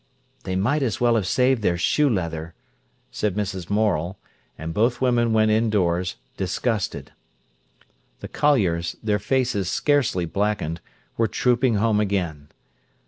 "They 0.45 0.55
might 0.55 0.81
as 0.81 0.99
well 0.99 1.13
have 1.15 1.27
saved 1.27 1.61
their 1.61 1.77
shoe 1.77 2.09
leather," 2.09 2.55
said 3.11 3.35
Mrs. 3.35 3.69
Morel. 3.69 4.17
And 4.57 4.73
both 4.73 4.99
women 4.99 5.31
went 5.31 5.51
indoors 5.51 6.15
disgusted. 6.37 7.11
The 8.19 8.27
colliers, 8.27 8.95
their 9.03 9.19
faces 9.19 9.69
scarcely 9.69 10.25
blackened, 10.25 10.81
were 11.17 11.27
trooping 11.27 11.75
home 11.75 11.99
again. 11.99 12.47